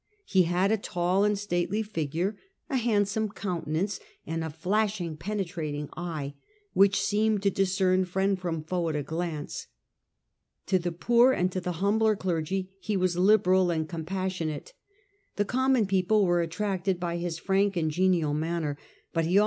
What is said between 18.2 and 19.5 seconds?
manner, but he of?